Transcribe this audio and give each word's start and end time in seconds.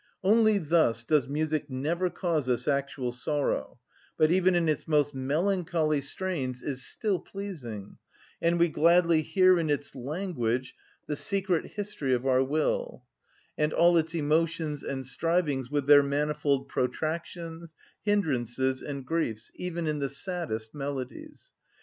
Only 0.23 0.57
thus 0.57 1.03
does 1.03 1.27
music 1.27 1.69
never 1.69 2.09
cause 2.09 2.49
us 2.49 2.67
actual 2.67 3.11
sorrow, 3.11 3.77
but 4.17 4.31
even 4.31 4.55
in 4.55 4.67
its 4.67 4.87
most 4.87 5.13
melancholy 5.13 6.01
strains 6.01 6.63
is 6.63 6.83
still 6.83 7.19
pleasing, 7.19 7.99
and 8.41 8.57
we 8.57 8.67
gladly 8.67 9.21
hear 9.21 9.59
in 9.59 9.69
its 9.69 9.93
language 9.93 10.73
the 11.05 11.15
secret 11.15 11.73
history 11.73 12.15
of 12.15 12.25
our 12.25 12.43
will, 12.43 13.03
and 13.59 13.73
all 13.73 13.95
its 13.95 14.15
emotions 14.15 14.81
and 14.81 15.05
strivings, 15.05 15.69
with 15.69 15.85
their 15.85 16.01
manifold 16.01 16.67
protractions, 16.67 17.75
hindrances, 18.01 18.81
and 18.81 19.05
griefs, 19.05 19.51
even 19.53 19.85
in 19.85 19.99
the 19.99 20.09
saddest 20.09 20.73
melodies. 20.73 21.51